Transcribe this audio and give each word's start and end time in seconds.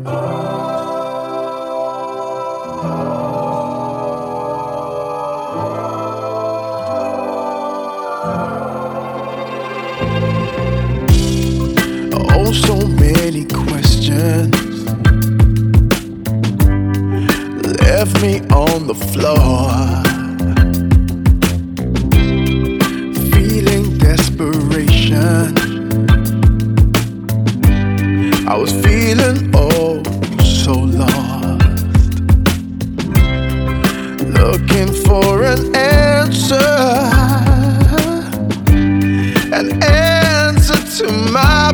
Oh, 0.00 0.12
so 12.52 12.76
many 12.86 13.44
questions 13.46 14.54
left 17.82 18.22
me 18.22 18.38
on 18.50 18.86
the 18.86 18.94
floor. 18.94 19.72
Feeling 23.32 23.98
desperation. 23.98 25.58
I 28.46 28.56
was 28.56 28.72
feeling 28.72 29.50
oh 29.54 29.87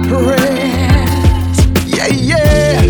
prayers. 0.09 1.59
Yeah, 1.87 2.09
yeah. 2.09 2.81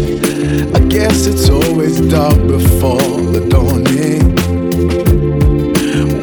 I 0.74 0.80
guess 0.88 1.26
it's 1.26 1.48
always 1.48 2.00
dark 2.00 2.38
before 2.46 3.20
the 3.34 3.46
dawning. 3.48 4.34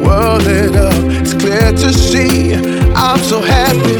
World 0.04 0.42
lit 0.44 0.76
up, 0.76 0.94
it's 1.20 1.34
clear 1.34 1.72
to 1.72 1.92
see. 1.92 2.54
I'm 2.94 3.18
so 3.20 3.40
happy, 3.40 3.96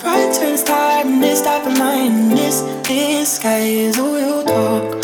pride 0.00 0.34
turns 0.34 0.62
tiredness, 0.62 1.42
type 1.42 1.66
of 1.66 1.78
mindness. 1.78 2.62
This 2.86 3.38
guy 3.38 3.58
is 3.60 3.96
who 3.96 4.18
you 4.18 4.44
talk. 4.44 5.03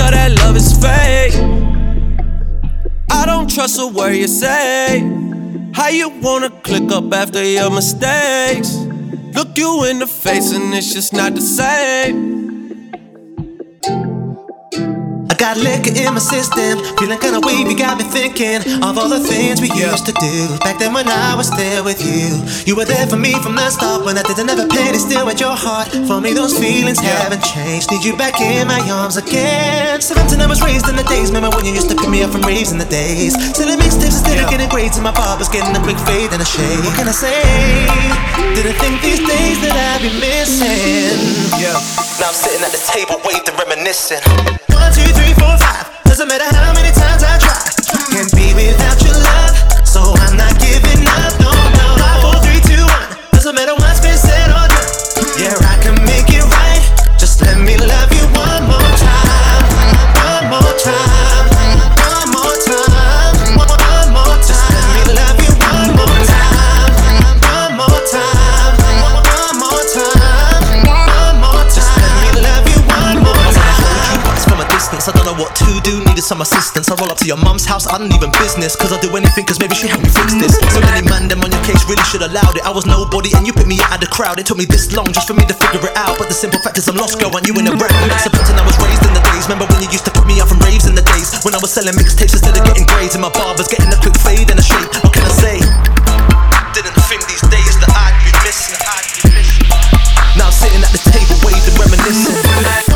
Tell 0.00 0.12
that 0.12 0.32
love 0.38 0.56
is 0.56 0.72
fake. 0.80 1.34
I 3.10 3.26
don't 3.26 3.50
trust 3.50 3.78
a 3.78 3.86
word 3.86 4.14
you 4.16 4.28
say. 4.28 5.00
How 5.74 5.88
you 5.88 6.08
wanna 6.08 6.48
click 6.62 6.90
up 6.90 7.12
after 7.12 7.44
your 7.44 7.70
mistakes? 7.70 8.76
Look 9.34 9.58
you 9.58 9.84
in 9.84 9.98
the 9.98 10.06
face 10.06 10.52
and 10.52 10.72
it's 10.72 10.94
just 10.94 11.12
not 11.12 11.34
the 11.34 11.42
same. 11.42 12.16
I 15.30 15.34
got 15.34 15.56
liquor 15.56 15.94
in 15.94 16.12
my 16.12 16.18
system, 16.18 16.82
feeling 16.98 17.20
kinda 17.20 17.38
wavy, 17.38 17.76
got 17.76 17.96
me 17.98 18.04
thinking 18.04 18.82
of 18.82 18.98
all 18.98 19.08
the 19.08 19.20
things 19.20 19.60
we 19.60 19.70
used 19.70 20.04
to 20.06 20.12
do 20.18 20.58
back 20.58 20.80
then 20.80 20.92
when 20.92 21.06
I 21.06 21.36
was 21.36 21.50
there 21.50 21.84
with 21.84 22.02
you. 22.04 22.42
You 22.66 22.74
were 22.74 22.84
there 22.84 23.06
for 23.06 23.16
me 23.16 23.34
from 23.34 23.54
the 23.54 23.70
start 23.70 24.04
when 24.04 24.18
I 24.18 24.22
didn't 24.22 24.48
have 24.48 24.58
a 24.58 24.66
penny, 24.66 24.98
still 24.98 25.28
at 25.30 25.38
your 25.38 25.54
heart. 25.54 25.86
For 26.08 26.20
me, 26.20 26.32
those 26.32 26.58
feelings 26.58 26.98
haven't 26.98 27.44
changed. 27.44 27.92
Need 27.92 28.02
you 28.02 28.16
back 28.16 28.40
in 28.40 28.66
my 28.66 28.80
arms 28.90 29.16
again. 29.16 30.00
Was 30.50 30.60
raised 30.66 30.90
in 30.90 30.98
the 30.98 31.06
days. 31.06 31.30
Remember 31.30 31.54
when 31.54 31.64
you 31.64 31.70
used 31.70 31.88
to 31.88 31.94
pick 31.94 32.10
me 32.10 32.26
up 32.26 32.34
from 32.34 32.42
raves 32.42 32.74
in 32.74 32.78
the 32.82 32.90
days? 32.90 33.38
Selling 33.54 33.78
mixtapes 33.78 34.18
instead 34.18 34.42
of 34.42 34.50
getting 34.50 34.66
grades, 34.66 34.98
and 34.98 35.06
my 35.06 35.14
barber's 35.14 35.48
getting 35.48 35.70
a 35.70 35.82
quick 35.86 35.96
fade 36.02 36.34
and 36.34 36.42
a 36.42 36.44
shave. 36.44 36.82
What 36.82 36.98
can 36.98 37.06
I 37.06 37.14
say? 37.14 37.38
Didn't 38.58 38.74
think 38.82 38.98
these 38.98 39.22
days 39.22 39.62
that 39.62 39.70
I'd 39.78 40.02
be 40.02 40.10
missing. 40.18 41.14
Yeah. 41.54 41.78
Now 42.18 42.34
I'm 42.34 42.36
sitting 42.36 42.66
at 42.66 42.74
the 42.74 42.82
table, 42.82 43.22
waiting, 43.22 43.54
reminiscing. 43.54 44.26
One, 44.74 44.90
two, 44.90 45.06
three, 45.14 45.38
four, 45.38 45.54
five. 45.54 45.86
Doesn't 46.10 46.26
matter 46.26 46.50
how 46.50 46.74
many 46.74 46.90
times 46.98 47.22
I 47.22 47.38
try. 47.38 47.54
Can't 48.10 48.34
be 48.34 48.50
without 48.50 48.98
your 49.06 49.14
love, 49.14 49.54
so 49.86 50.02
I'm 50.18 50.29
some 76.30 76.46
assistance. 76.46 76.86
I 76.86 76.94
roll 76.94 77.10
up 77.10 77.18
to 77.18 77.26
your 77.26 77.42
mum's 77.42 77.66
house. 77.66 77.90
I 77.90 77.98
don't 77.98 78.14
even 78.14 78.30
business. 78.38 78.78
Cause 78.78 78.94
I'll 78.94 79.02
do 79.02 79.10
anything. 79.18 79.42
Cause 79.50 79.58
maybe 79.58 79.74
she 79.74 79.90
help 79.90 79.98
me 79.98 80.14
fix 80.14 80.30
this. 80.38 80.54
So 80.70 80.78
many 80.78 81.02
man 81.10 81.26
them 81.26 81.42
on 81.42 81.50
your 81.50 81.58
case 81.66 81.82
really 81.90 82.06
should 82.06 82.22
allowed 82.22 82.54
it. 82.54 82.62
I 82.62 82.70
was 82.70 82.86
nobody 82.86 83.34
and 83.34 83.42
you 83.42 83.50
put 83.50 83.66
me 83.66 83.82
out 83.82 83.98
of 83.98 84.00
the 84.06 84.06
crowd. 84.06 84.38
It 84.38 84.46
took 84.46 84.54
me 84.54 84.62
this 84.62 84.94
long 84.94 85.10
just 85.10 85.26
for 85.26 85.34
me 85.34 85.42
to 85.50 85.56
figure 85.58 85.82
it 85.82 85.96
out. 85.98 86.22
But 86.22 86.30
the 86.30 86.38
simple 86.38 86.62
fact 86.62 86.78
is 86.78 86.86
I'm 86.86 86.94
lost, 86.94 87.18
girl. 87.18 87.34
And 87.34 87.42
you 87.42 87.58
in 87.58 87.66
the 87.66 87.74
rap. 87.74 87.90
Disappointing 87.90 88.54
I 88.54 88.62
was 88.62 88.78
raised 88.78 89.02
in 89.02 89.10
the 89.10 89.24
days. 89.26 89.50
Remember 89.50 89.66
when 89.74 89.82
you 89.82 89.90
used 89.90 90.06
to 90.06 90.14
put 90.14 90.22
me 90.30 90.38
out 90.38 90.46
from 90.46 90.62
raves 90.62 90.86
in 90.86 90.94
the 90.94 91.02
days? 91.02 91.34
When 91.42 91.50
I 91.50 91.58
was 91.58 91.74
selling 91.74 91.98
mixtapes 91.98 92.38
instead 92.38 92.54
of 92.54 92.62
getting 92.62 92.86
grades. 92.86 93.18
And 93.18 93.26
my 93.26 93.32
barber's 93.34 93.66
getting 93.66 93.90
a 93.90 93.98
quick 93.98 94.14
fade 94.22 94.54
and 94.54 94.58
a 94.62 94.62
shape. 94.62 94.86
What 95.02 95.10
can 95.10 95.26
I 95.26 95.34
say? 95.34 95.58
Didn't 96.78 96.94
think 97.10 97.26
these 97.26 97.42
days 97.50 97.74
that 97.82 97.90
I'd 97.90 98.14
be 98.22 98.30
missing. 98.46 98.78
I'd 98.78 99.02
be 99.18 99.34
missing. 99.34 99.66
Now 100.38 100.46
I'm 100.46 100.54
sitting 100.54 100.78
at 100.78 100.94
the 100.94 101.02
table, 101.10 101.42
waving, 101.42 101.74
reminiscing. 101.74 102.89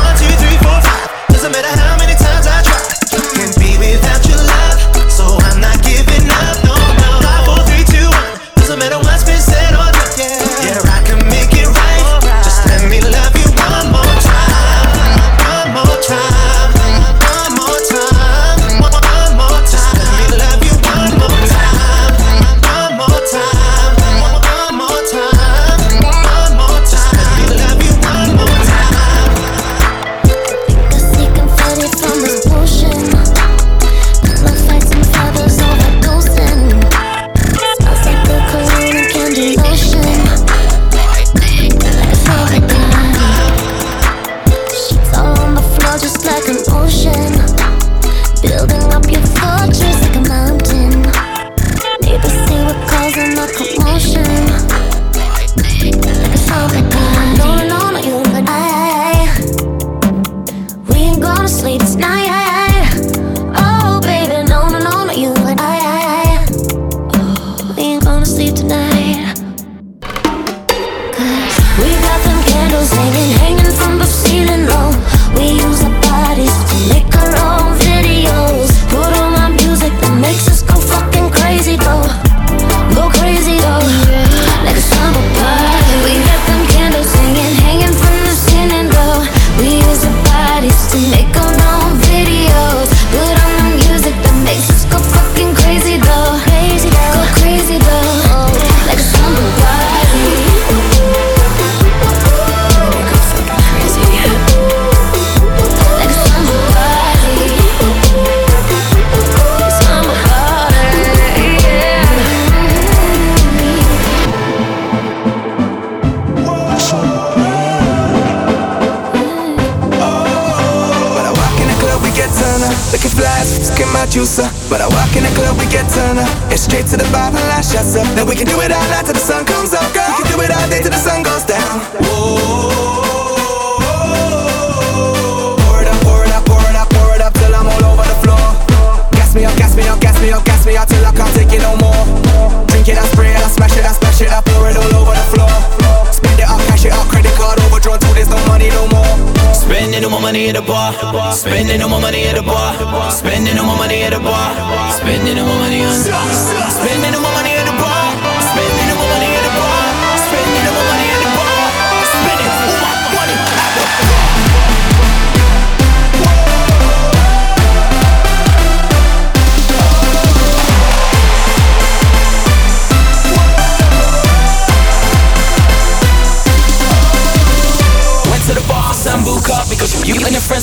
Spending 153.11 153.55
no 153.55 153.63
more 153.65 153.77
money 153.77 154.03
at 154.03 154.13
the 154.13 154.19
bar. 154.19 154.55
Spending 154.91 155.35
no 155.35 155.45
more 155.45 155.59
money 155.59 155.83
on. 155.83 155.93
Spending 155.95 157.11
no 157.11 157.21
more 157.21 157.31
money 157.33 157.54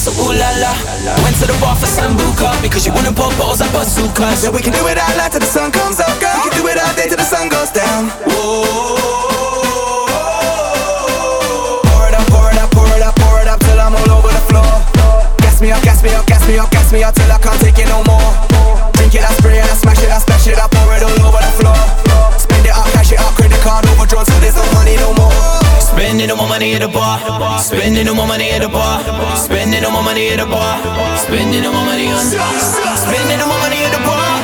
so 0.02 0.10
ooh 0.18 0.34
la 0.34 0.50
la. 0.58 0.74
Went 1.22 1.38
to 1.38 1.46
the 1.46 1.54
bar 1.62 1.78
for 1.78 1.86
sambuca 1.86 2.50
because 2.60 2.84
you 2.84 2.92
wanna 2.92 3.12
pop 3.14 3.30
bottles 3.38 3.62
at 3.62 3.70
bazookas. 3.70 4.42
Yeah, 4.42 4.50
we 4.50 4.60
can 4.60 4.74
do 4.74 4.82
it 4.90 4.98
all 4.98 5.14
night 5.14 5.30
till 5.30 5.38
the 5.38 5.46
sun 5.46 5.70
comes 5.70 6.00
up, 6.02 6.10
girl. 6.18 6.34
We 6.42 6.50
can 6.50 6.58
do 6.58 6.66
it 6.66 6.78
all 6.82 6.92
day 6.98 7.06
till 7.06 7.16
the 7.22 7.24
sun 7.24 7.48
goes 7.48 7.70
down. 7.70 8.10
Whoa. 8.26 8.66
Pour 11.86 12.04
it 12.10 12.14
up, 12.18 12.26
pour 12.26 12.50
it 12.50 12.58
up, 12.58 12.70
pour 12.74 12.90
it 12.98 13.02
up, 13.06 13.14
pour 13.14 13.38
it 13.38 13.46
up 13.46 13.60
till 13.62 13.78
I'm 13.78 13.94
all 13.94 14.10
over 14.18 14.32
the 14.34 14.42
floor. 14.50 14.74
Gas 15.38 15.62
me 15.62 15.70
up, 15.70 15.82
gas 15.86 16.02
me 16.02 16.10
up, 16.18 16.26
gas 16.26 16.42
me 16.48 16.58
up, 16.58 16.70
gas 16.74 16.90
me 16.90 17.04
up 17.06 17.14
till 17.14 17.30
I 17.30 17.38
can't 17.38 17.60
take 17.62 17.78
it 17.78 17.86
no 17.86 18.02
more. 18.02 18.30
Drink 18.98 19.14
it, 19.14 19.22
I 19.22 19.30
spray 19.38 19.62
it, 19.62 19.70
I 19.70 19.74
smash 19.78 20.02
it, 20.02 20.10
I 20.10 20.18
splash 20.18 20.50
it, 20.50 20.58
I 20.58 20.66
pour 20.66 20.90
it 20.98 21.02
all 21.06 21.30
over 21.30 21.38
the 21.38 21.52
floor. 21.62 21.81
Spending 26.12 26.31
all 26.31 26.37
my 26.37 26.46
money 26.46 26.75
at 26.75 26.83
the 26.83 26.88
bar. 26.88 27.59
Spending 27.59 28.07
all 28.07 28.14
my 28.14 28.27
money 28.27 28.51
at 28.51 28.61
the 28.61 28.68
bar. 28.68 29.01
Spending 29.35 29.83
all 29.83 29.92
my 29.92 30.03
money 30.05 30.29
at 30.29 30.40
the 30.40 30.44
bar. 30.44 31.16
Spending 31.16 31.64
all 31.64 31.72
my 31.72 31.87
money 31.87 32.12
on. 32.12 32.20
Spending 32.20 33.40
all 33.40 33.48
my 33.48 33.57
money 33.64 33.81
at 33.81 33.96
the 33.96 34.05
bar. 34.05 34.41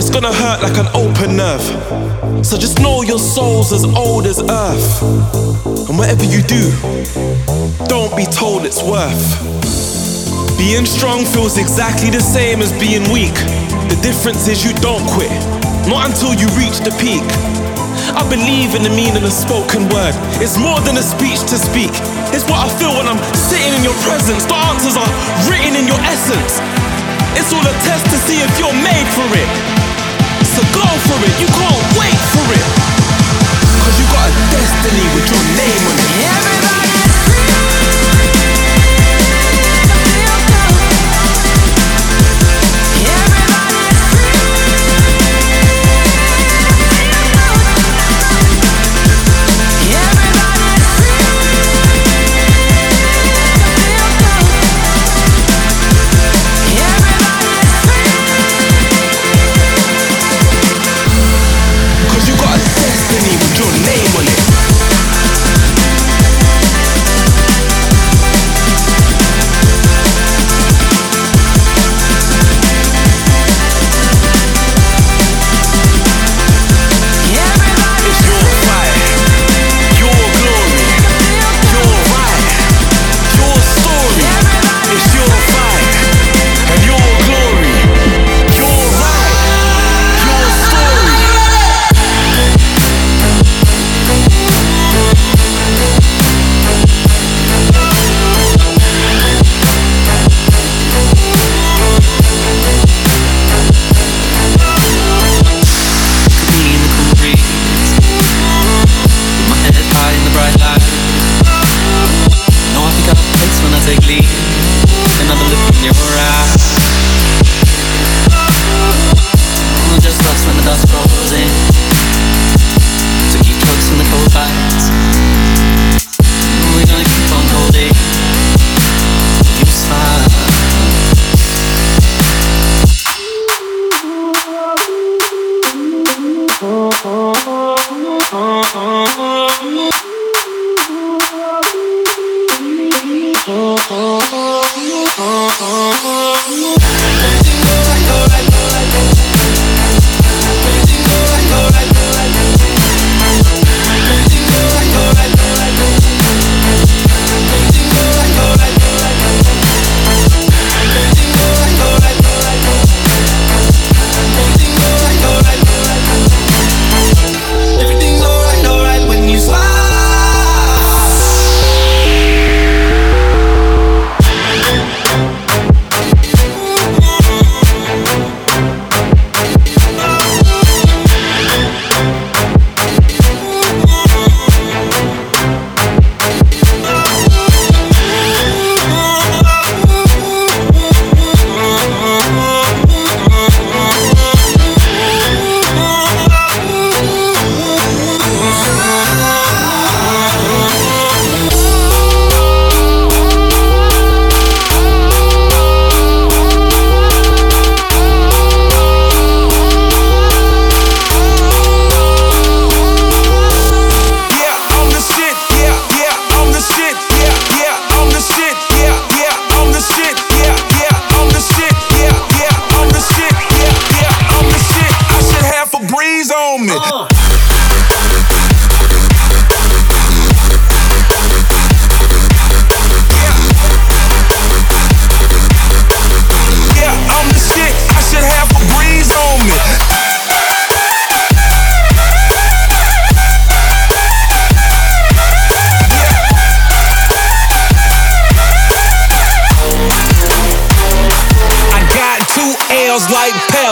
It's 0.00 0.08
gonna 0.08 0.32
hurt 0.32 0.62
like 0.62 0.80
an 0.80 0.88
open 0.96 1.36
nerve. 1.36 1.60
So 2.40 2.56
just 2.56 2.80
know 2.80 3.02
your 3.02 3.18
soul's 3.18 3.70
as 3.70 3.84
old 3.84 4.24
as 4.24 4.40
earth. 4.40 4.88
And 5.92 6.00
whatever 6.00 6.24
you 6.24 6.40
do, 6.40 6.72
don't 7.84 8.08
be 8.16 8.24
told 8.24 8.64
it's 8.64 8.80
worth. 8.80 9.20
Being 10.56 10.88
strong 10.88 11.28
feels 11.28 11.60
exactly 11.60 12.08
the 12.08 12.24
same 12.24 12.64
as 12.64 12.72
being 12.80 13.04
weak. 13.12 13.36
The 13.92 13.98
difference 14.00 14.48
is 14.48 14.64
you 14.64 14.72
don't 14.80 15.04
quit, 15.12 15.28
not 15.84 16.08
until 16.08 16.32
you 16.32 16.48
reach 16.56 16.80
the 16.80 16.96
peak. 16.96 17.20
I 18.16 18.24
believe 18.32 18.72
in 18.72 18.80
the 18.80 18.94
meaning 18.96 19.20
of 19.20 19.34
spoken 19.36 19.84
word. 19.92 20.16
It's 20.40 20.56
more 20.56 20.80
than 20.80 20.96
a 20.96 21.04
speech 21.04 21.44
to 21.52 21.60
speak. 21.60 21.92
It's 22.32 22.48
what 22.48 22.64
I 22.64 22.72
feel 22.80 22.96
when 22.96 23.04
I'm 23.04 23.20
sitting 23.36 23.76
in 23.76 23.84
your 23.84 23.98
presence. 24.08 24.48
The 24.48 24.56
answers 24.56 24.96
are 24.96 25.12
written 25.44 25.76
in 25.76 25.84
your 25.84 26.00
essence. 26.08 26.56
It's 27.36 27.52
all 27.52 27.60
a 27.60 27.76
test 27.84 28.08
to 28.08 28.16
see 28.24 28.40
if 28.40 28.52
you're 28.56 28.80
made 28.80 29.08
for 29.12 29.28
it. 29.36 29.79
So 30.60 30.66
go 30.76 30.84
for 31.08 31.16
it, 31.24 31.40
you 31.40 31.46
can't 31.46 31.84
wait 31.96 32.20
for 32.36 32.44
it. 32.52 32.64
Cause 33.80 33.96
you 33.96 34.04
got 34.12 34.28
a 34.28 34.34
destiny 34.52 35.06
with 35.16 35.24
your 35.32 35.40
name 35.56 35.84
on 35.88 35.96
it. 35.96 36.10
Everybody 36.20 37.19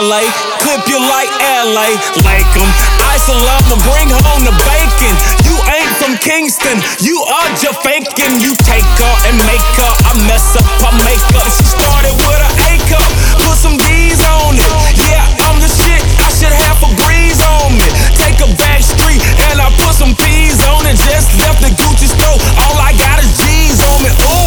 LA, 0.09 0.25
clip 0.57 0.81
you 0.89 0.97
like 0.97 1.29
LA, 1.37 1.93
like 2.25 2.49
them. 2.57 2.65
Isolama, 3.13 3.77
bring 3.85 4.09
home 4.09 4.41
the 4.41 4.55
bacon. 4.65 5.13
You 5.45 5.53
ain't 5.69 5.93
from 6.01 6.17
Kingston, 6.17 6.81
you 6.97 7.21
are 7.21 7.49
just 7.61 7.77
faking. 7.85 8.41
You 8.41 8.57
take 8.65 8.89
her 8.97 9.15
and 9.29 9.37
make 9.45 9.61
her, 9.77 9.91
I 10.09 10.17
mess 10.25 10.57
up, 10.57 10.65
I 10.81 10.97
make 11.05 11.21
up. 11.37 11.45
She 11.53 11.61
started 11.61 12.17
with 12.25 12.41
an 12.41 12.53
A 12.57 12.71
cup, 12.89 13.05
put 13.45 13.53
some 13.53 13.77
D's 13.77 14.17
on 14.41 14.57
it. 14.57 14.71
Yeah, 14.97 15.45
I'm 15.45 15.61
the 15.61 15.69
shit, 15.69 16.01
I 16.25 16.33
should 16.33 16.57
have 16.57 16.81
a 16.81 16.89
breeze 17.05 17.37
on 17.45 17.77
me. 17.77 17.85
Take 18.17 18.41
a 18.41 18.49
back 18.57 18.81
street 18.81 19.21
and 19.53 19.61
I 19.61 19.69
put 19.77 19.93
some 19.93 20.17
Ps 20.17 20.57
on 20.73 20.89
it. 20.89 20.97
Just 20.97 21.37
left 21.37 21.61
the 21.61 21.69
Gucci 21.77 22.09
store, 22.09 22.37
all 22.65 22.81
I 22.81 22.97
got 22.97 23.21
is 23.21 23.29
G's 23.37 23.77
on 23.77 24.01
me. 24.01 24.09
Ooh. 24.09 24.38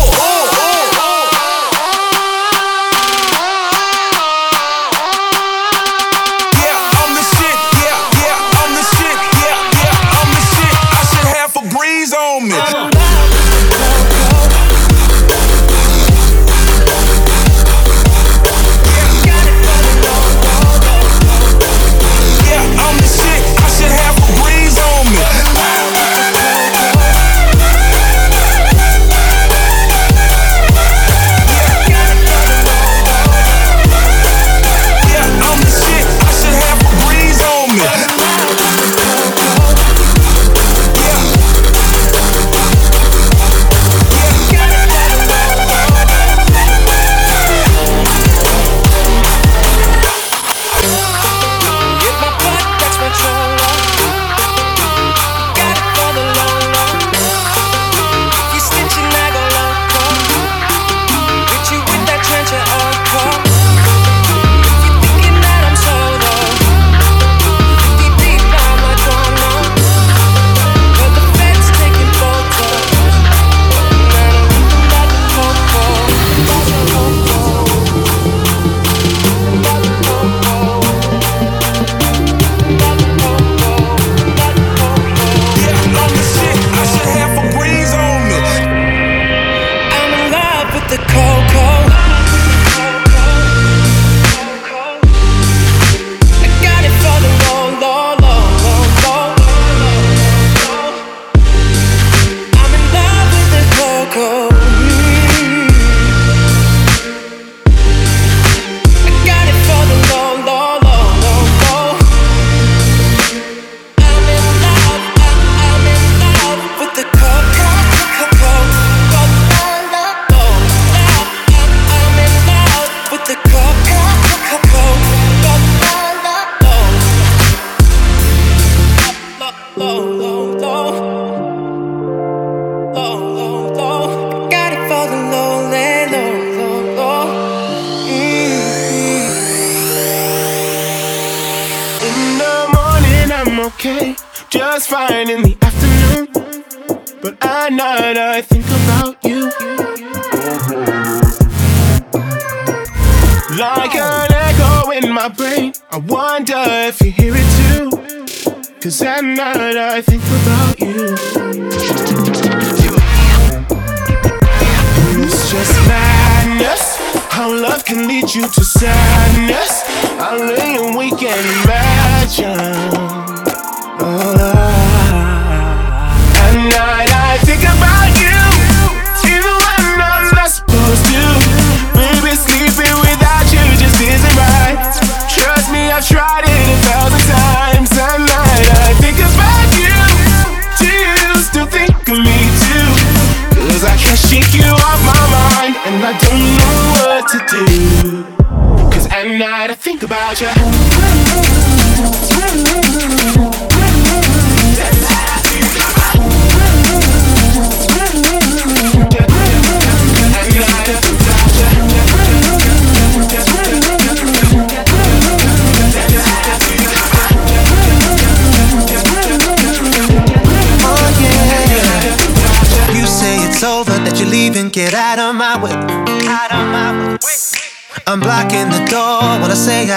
about 200.33 200.57
you. 200.57 200.62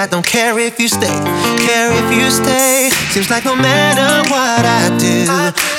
I 0.06 0.08
don't 0.08 0.24
care 0.24 0.56
if 0.60 0.78
you 0.78 0.86
stay, 0.86 1.18
care 1.66 1.90
if 1.90 2.16
you 2.16 2.30
stay. 2.30 2.90
Seems 3.10 3.28
like 3.28 3.44
no 3.44 3.56
matter 3.56 4.30
what 4.30 4.64
I 4.64 4.96
do, 5.00 5.26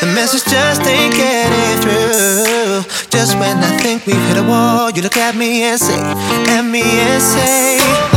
the 0.05 0.13
message 0.13 0.43
just 0.51 0.81
ain't 0.81 1.15
getting 1.15 1.81
through. 1.81 2.83
Just 3.09 3.39
when 3.39 3.55
I 3.63 3.77
think 3.77 4.05
we've 4.05 4.21
hit 4.27 4.35
a 4.35 4.43
wall, 4.43 4.91
you 4.91 5.01
look 5.01 5.15
at 5.15 5.33
me 5.33 5.63
and 5.63 5.79
say, 5.79 6.01
at 6.51 6.63
me 6.63 6.81
and 6.81 7.23
say. 7.23 8.16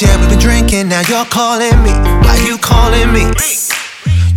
Yeah, 0.00 0.16
we've 0.18 0.30
been 0.30 0.38
drinking, 0.38 0.88
now 0.88 1.02
you're 1.06 1.26
calling 1.26 1.76
me. 1.84 1.92
Why 2.24 2.40
you 2.48 2.56
calling 2.56 3.12
me? 3.12 3.28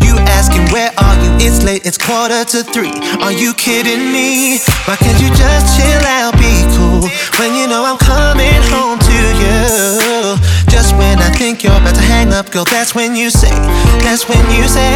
You 0.03 0.19
asking 0.35 0.67
where 0.75 0.91
are 0.99 1.15
you? 1.23 1.31
It's 1.47 1.63
late, 1.63 1.85
it's 1.85 1.97
quarter 1.97 2.43
to 2.43 2.61
three. 2.61 2.91
Are 3.23 3.31
you 3.31 3.53
kidding 3.53 4.11
me? 4.11 4.59
Why 4.83 4.97
can't 4.97 5.15
you 5.15 5.29
just 5.31 5.79
chill 5.79 6.03
out, 6.03 6.35
be 6.35 6.67
cool? 6.75 7.07
When 7.39 7.55
you 7.55 7.71
know 7.71 7.87
I'm 7.87 7.97
coming 7.97 8.59
home 8.67 8.99
to 8.99 9.19
you. 9.39 10.35
Just 10.67 10.91
when 10.99 11.19
I 11.19 11.31
think 11.31 11.63
you're 11.63 11.71
about 11.71 11.95
to 11.95 12.01
hang 12.01 12.33
up, 12.33 12.51
girl, 12.51 12.65
that's 12.65 12.93
when 12.93 13.15
you 13.15 13.29
say, 13.29 13.55
that's 14.03 14.27
when 14.27 14.43
you 14.51 14.67
say, 14.67 14.91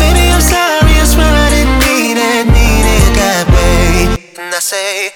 Baby, 0.00 0.32
I'm 0.32 0.40
sorry, 0.40 0.96
I 0.96 1.04
swear 1.04 1.28
I 1.28 1.50
didn't 1.52 1.78
mean 1.84 2.16
it, 2.16 2.46
mean 2.48 2.86
it 2.88 3.08
that 3.20 3.44
way. 3.52 4.16
And 4.42 4.54
I 4.54 4.60
say, 4.60 5.15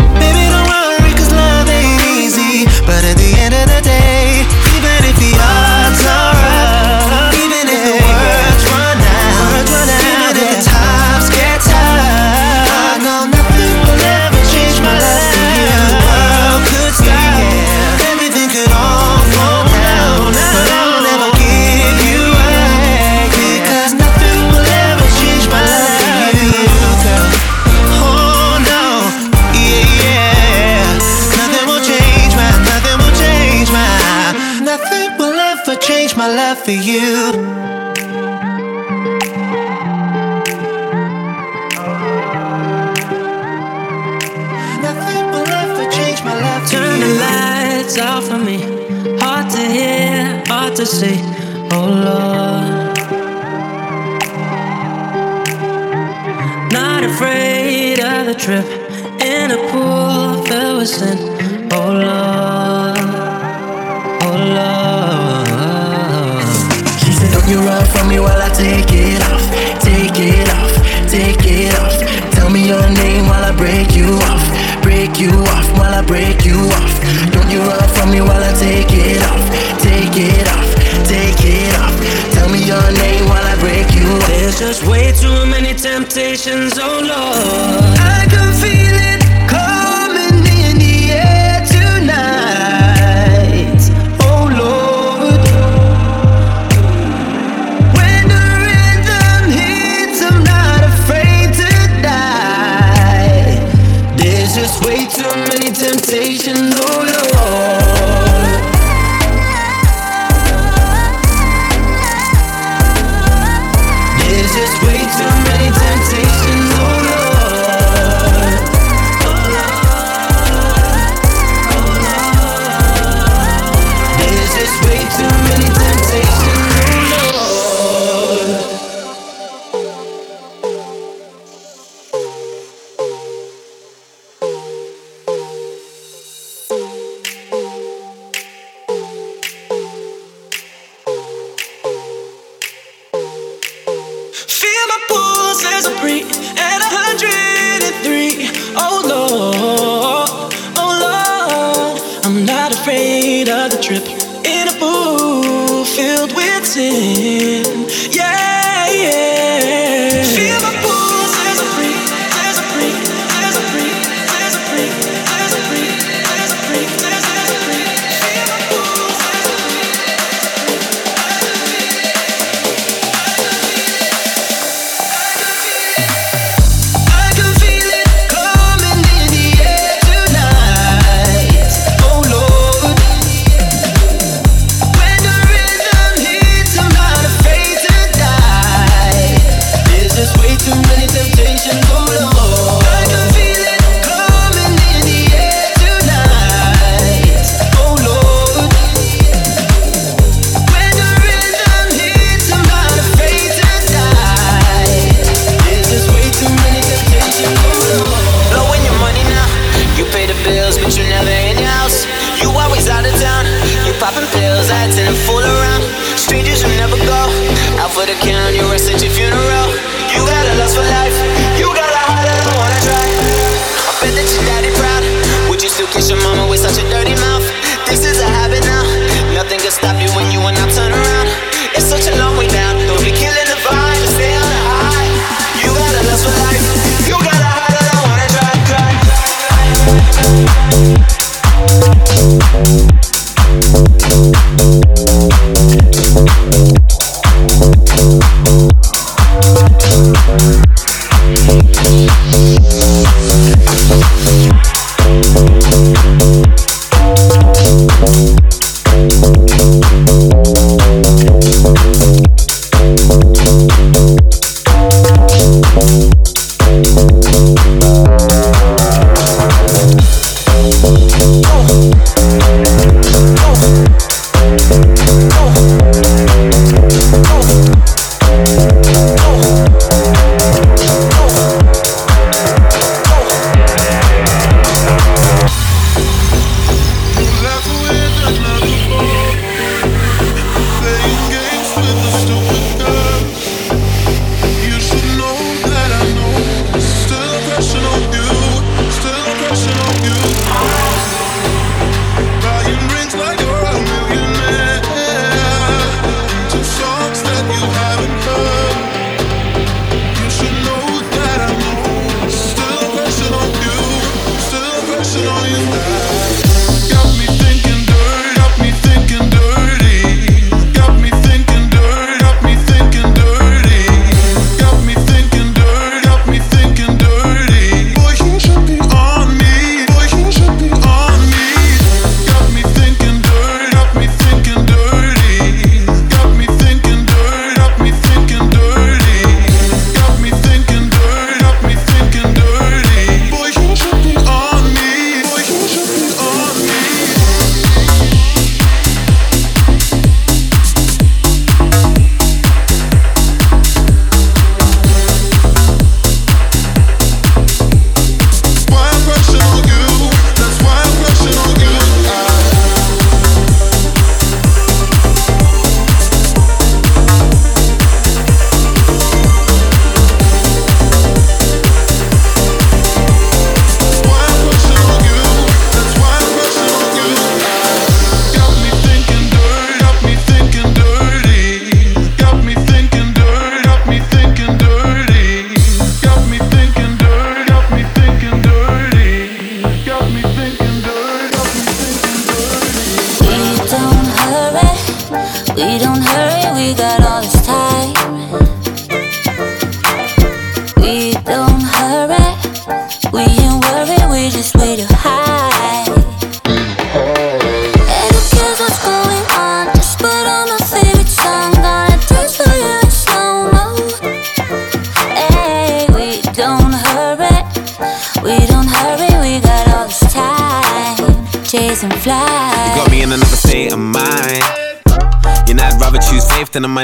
sensational 106.10 106.72
oh. 106.74 106.99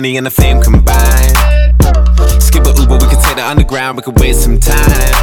Money 0.07 0.17
and 0.17 0.27
the 0.27 0.31
fame 0.31 0.63
combined. 0.63 1.37
Skip 2.41 2.65
a 2.65 2.73
Uber, 2.81 2.95
we 2.95 3.07
could 3.11 3.23
take 3.27 3.37
the 3.37 3.45
underground, 3.45 3.97
we 3.97 4.03
could 4.03 4.19
waste 4.21 4.45
some 4.45 4.59
time. 4.59 5.15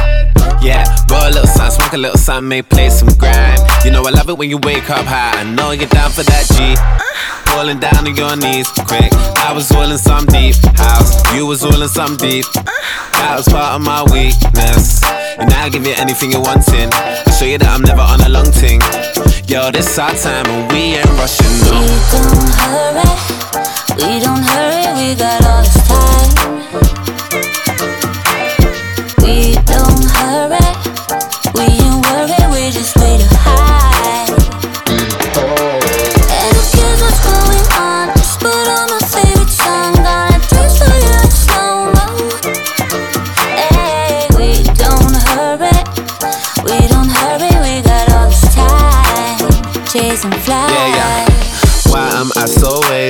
Yeah, 0.60 0.84
roll 1.10 1.24
a 1.24 1.32
little 1.32 1.46
something, 1.46 1.70
smoke 1.70 1.92
a 1.94 1.96
little 1.96 2.18
something, 2.18 2.48
may 2.48 2.62
play 2.62 2.90
some 2.90 3.08
grind. 3.16 3.60
You 3.84 3.90
know 3.92 4.02
I 4.04 4.10
love 4.10 4.28
it 4.28 4.36
when 4.36 4.50
you 4.50 4.58
wake 4.58 4.90
up 4.90 5.06
high. 5.06 5.40
I 5.40 5.44
know 5.44 5.70
you're 5.70 5.88
down 5.88 6.10
for 6.10 6.22
that 6.22 6.44
G. 6.52 6.76
Falling 7.50 7.80
down 7.80 8.06
on 8.06 8.14
your 8.16 8.36
knees, 8.36 8.68
quick. 8.88 9.12
I 9.48 9.52
was 9.54 9.70
all 9.72 9.90
in 9.90 9.98
some 9.98 10.26
deep 10.26 10.56
house, 10.76 11.12
you 11.34 11.46
was 11.46 11.64
all 11.64 11.80
in 11.80 11.88
some 11.88 12.16
deep. 12.16 12.44
That 12.52 13.34
was 13.36 13.48
part 13.48 13.76
of 13.76 13.80
my 13.80 14.02
weakness. 14.12 14.83
And 15.44 15.52
now 15.52 15.64
I 15.64 15.68
give 15.68 15.86
you 15.86 15.92
anything 15.98 16.32
you're 16.32 16.40
wanting. 16.40 16.88
I 16.90 17.30
show 17.36 17.44
you 17.44 17.58
that 17.58 17.68
I'm 17.68 17.82
never 17.82 18.00
on 18.00 18.18
a 18.22 18.30
long 18.30 18.48
thing. 18.48 18.80
Yo, 19.44 19.70
this 19.70 19.98
our 19.98 20.08
time 20.16 20.46
and 20.48 20.72
we 20.72 20.96
ain't 20.96 21.04
rushing, 21.20 21.52
no. 21.68 21.84
We 21.84 22.00
Don't 22.16 22.48
hurry, 22.56 23.04
we 24.00 24.24
don't 24.24 24.40
hurry, 24.40 24.88
we 24.96 25.12
got 25.12 25.44
all 25.44 25.60
this 25.60 25.84
time. 25.84 26.32
We 29.20 29.60
don't 29.68 30.04
hurry, 30.16 30.63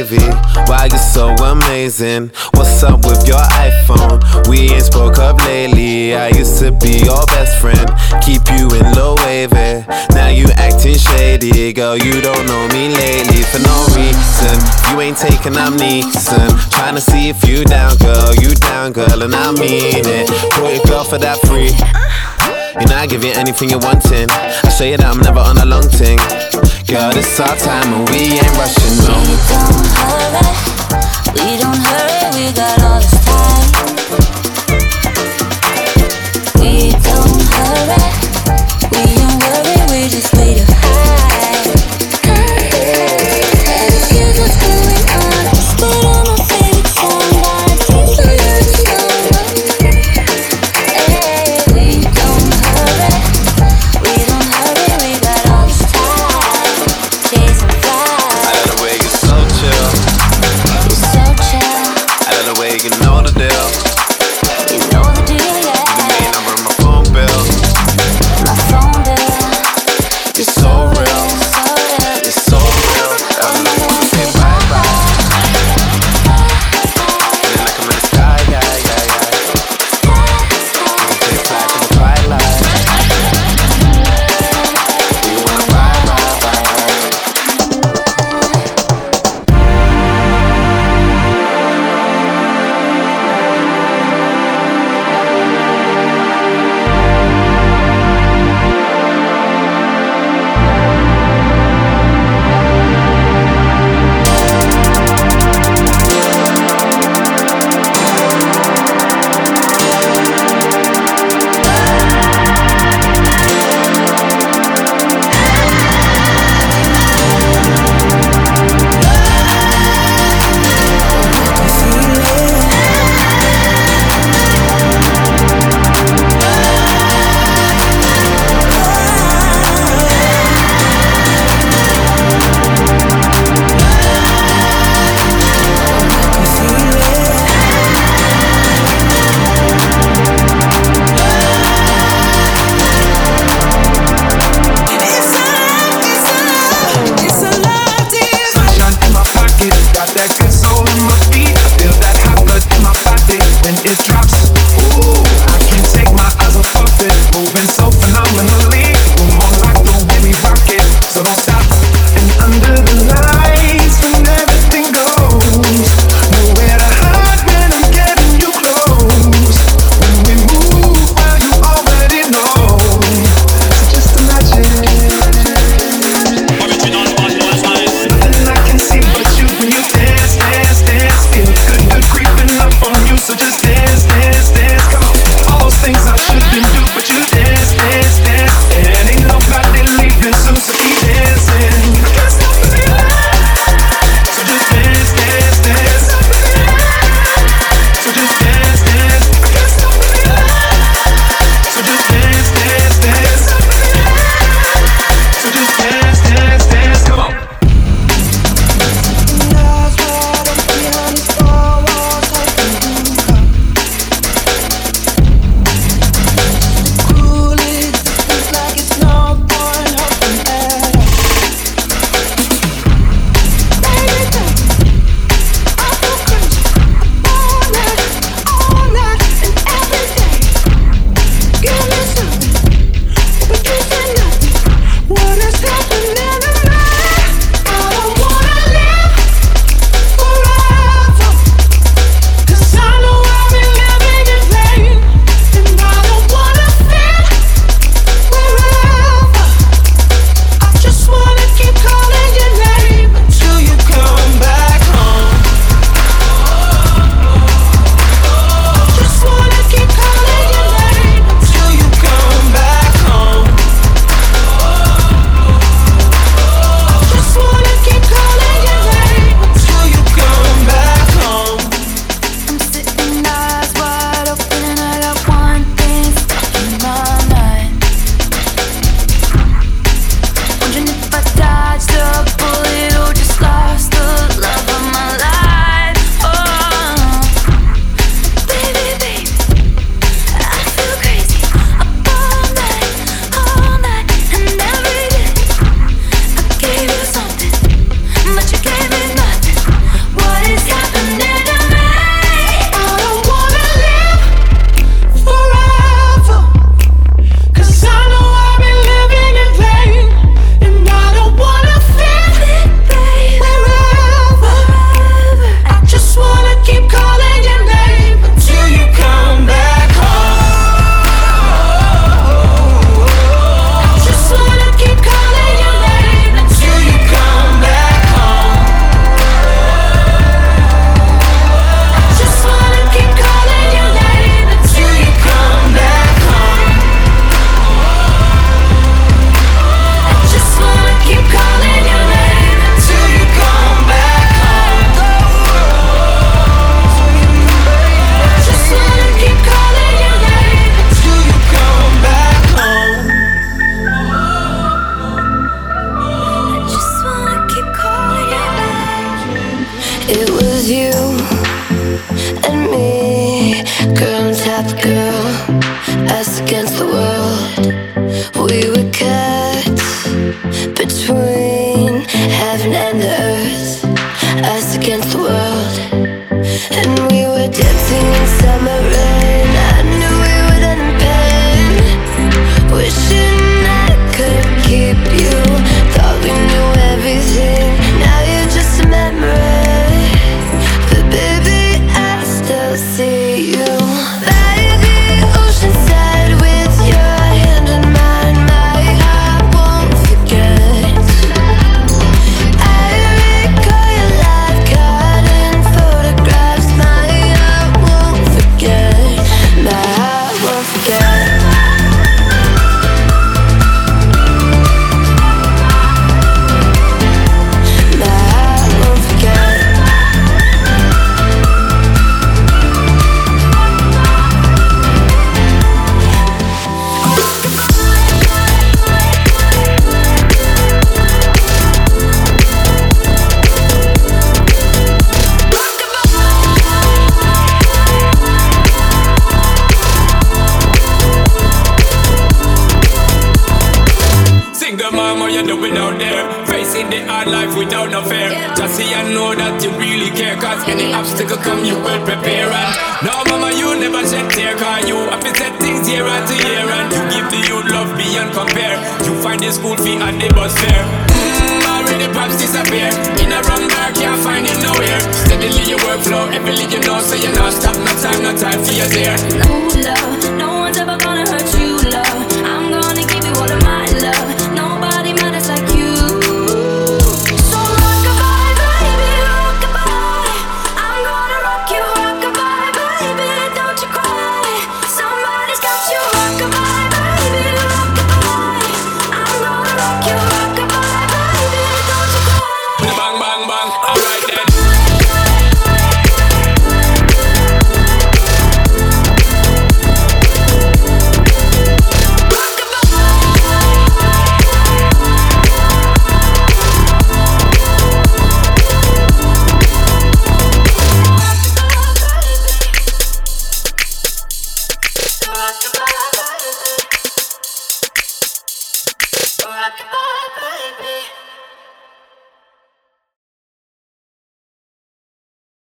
wavy? 0.05 0.25
Why 0.67 0.89
you 0.91 0.99
so 0.99 1.35
amazing? 1.35 2.31
What's 2.55 2.83
up 2.83 3.05
with 3.05 3.27
your 3.27 3.39
iPhone? 3.39 4.49
We 4.49 4.71
ain't 4.71 4.85
spoke 4.85 5.19
up 5.19 5.39
lately. 5.45 6.15
I 6.15 6.29
used 6.29 6.59
to 6.61 6.73
be 6.73 7.05
your 7.05 7.25
best 7.27 7.61
friend, 7.61 7.91
keep 8.23 8.43
you 8.57 8.69
in 8.79 8.93
low 8.95 9.17
wavy. 9.25 9.85
Now 10.11 10.29
you 10.29 10.47
acting 10.57 10.97
shady, 10.99 11.73
girl. 11.73 11.97
You 11.97 12.21
don't 12.21 12.47
know 12.47 12.69
me 12.69 12.89
lately 12.95 13.43
for 13.43 13.61
no 13.61 13.77
reason. 13.97 14.57
You 14.91 15.01
ain't 15.01 15.17
taking 15.17 15.57
amnesia. 15.57 16.49
Trying 16.71 16.95
to 16.95 17.01
see 17.01 17.29
if 17.29 17.47
you 17.47 17.65
down, 17.65 17.97
girl. 17.99 18.35
You 18.35 18.55
down, 18.55 18.93
girl, 18.93 19.23
and 19.23 19.35
I 19.35 19.53
mean 19.53 20.05
it. 20.05 20.29
Put 20.53 20.75
your 20.75 20.85
girl 20.85 21.05
for 21.05 21.19
that 21.19 21.39
free. 21.47 21.71
Uh-huh. 21.71 22.44
You 22.81 22.87
know 22.87 22.97
I 22.97 23.07
give 23.07 23.23
you 23.23 23.31
anything 23.37 23.71
you're 23.71 23.79
wanting. 23.79 24.29
I 24.31 24.69
show 24.69 24.85
you 24.85 24.97
that 24.97 25.07
I'm 25.07 25.21
never 25.21 25.39
on 25.39 25.59
a 25.59 25.65
long 25.65 25.87
thing. 25.89 26.19
Girl, 26.91 27.15
it's 27.15 27.39
our 27.39 27.55
time 27.55 27.95
and 27.95 28.09
we 28.11 28.35
ain't 28.35 28.57
rushing, 28.59 28.99
no. 29.07 29.15
We 31.39 31.55
don't 31.63 31.79
hurry, 31.79 32.35
we 32.35 32.51
got 32.51 32.83
all 32.83 32.99
this 32.99 33.15
time. 33.23 33.71
We 36.59 36.91
don't 36.99 37.47
hurry, 37.55 38.03
we 38.91 39.03
don't 39.23 39.39
worry, 39.39 39.79
we 39.95 40.09
just 40.11 40.35
wait 40.35 40.59
to 40.59 40.67
hide. 40.67 41.24